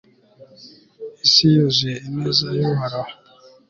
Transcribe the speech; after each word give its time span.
isi 1.25 1.45
yuzuye 1.53 1.95
ineza 2.07 2.47
y'uhoraho 2.59 3.11